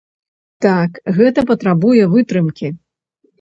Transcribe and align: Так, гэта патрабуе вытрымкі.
Так, 0.65 0.95
гэта 1.17 1.43
патрабуе 1.51 2.09
вытрымкі. 2.15 2.73